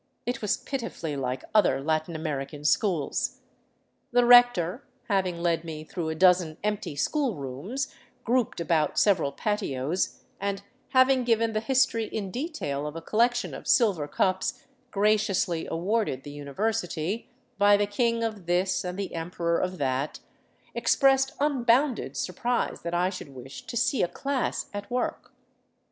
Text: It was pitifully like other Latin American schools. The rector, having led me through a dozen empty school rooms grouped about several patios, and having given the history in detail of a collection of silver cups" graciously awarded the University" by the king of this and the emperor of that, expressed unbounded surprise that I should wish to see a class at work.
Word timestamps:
It 0.25 0.41
was 0.41 0.57
pitifully 0.57 1.15
like 1.15 1.43
other 1.53 1.79
Latin 1.79 2.15
American 2.15 2.65
schools. 2.65 3.41
The 4.11 4.25
rector, 4.25 4.83
having 5.09 5.37
led 5.37 5.63
me 5.63 5.83
through 5.83 6.09
a 6.09 6.15
dozen 6.15 6.57
empty 6.63 6.95
school 6.95 7.35
rooms 7.35 7.93
grouped 8.23 8.59
about 8.59 8.97
several 8.97 9.31
patios, 9.31 10.23
and 10.39 10.63
having 10.89 11.23
given 11.23 11.53
the 11.53 11.59
history 11.59 12.05
in 12.05 12.31
detail 12.31 12.87
of 12.87 12.95
a 12.95 13.01
collection 13.03 13.53
of 13.53 13.67
silver 13.67 14.07
cups" 14.07 14.63
graciously 14.89 15.67
awarded 15.69 16.23
the 16.23 16.31
University" 16.31 17.29
by 17.59 17.77
the 17.77 17.85
king 17.85 18.23
of 18.23 18.47
this 18.47 18.83
and 18.83 18.97
the 18.97 19.13
emperor 19.13 19.59
of 19.59 19.77
that, 19.77 20.19
expressed 20.73 21.33
unbounded 21.39 22.17
surprise 22.17 22.81
that 22.81 22.95
I 22.95 23.11
should 23.11 23.35
wish 23.35 23.67
to 23.67 23.77
see 23.77 24.01
a 24.01 24.07
class 24.07 24.65
at 24.73 24.89
work. 24.89 25.31